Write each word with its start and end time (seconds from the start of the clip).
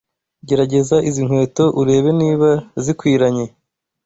Gerageza 0.47 0.97
izi 1.09 1.21
nkweto 1.27 1.65
urebe 1.81 2.09
niba 2.21 2.49
zikwiranye. 2.83 3.45